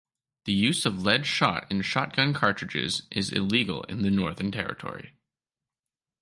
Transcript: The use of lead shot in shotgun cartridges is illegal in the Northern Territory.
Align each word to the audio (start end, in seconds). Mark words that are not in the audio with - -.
The 0.45 0.51
use 0.53 0.87
of 0.87 1.03
lead 1.03 1.27
shot 1.27 1.67
in 1.71 1.83
shotgun 1.83 2.33
cartridges 2.33 3.03
is 3.11 3.31
illegal 3.31 3.83
in 3.83 4.01
the 4.01 4.09
Northern 4.09 4.51
Territory. 4.51 5.13